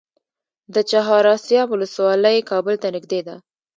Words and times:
د 0.73 0.75
چهار 0.91 1.23
اسیاب 1.35 1.67
ولسوالۍ 1.71 2.37
کابل 2.51 2.75
ته 2.81 2.87
نږدې 2.95 3.21
ده 3.27 3.35